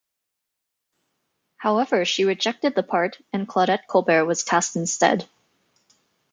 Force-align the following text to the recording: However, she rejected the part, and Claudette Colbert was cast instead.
However, 1.57 2.05
she 2.05 2.25
rejected 2.25 2.73
the 2.73 2.81
part, 2.81 3.19
and 3.31 3.47
Claudette 3.47 3.85
Colbert 3.85 4.25
was 4.25 4.41
cast 4.41 4.75
instead. 4.75 5.29